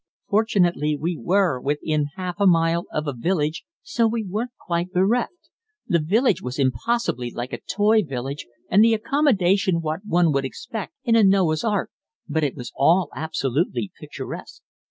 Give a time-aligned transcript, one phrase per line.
[0.29, 5.51] Fortunately we were within half a mile of a village, so we weren't quite bereft.
[5.85, 10.95] The village was impossibly like a toy village, and the accommodation what one would expect
[11.03, 11.91] in a Noah's Ark,
[12.27, 14.63] but it was all absolutely picturesque.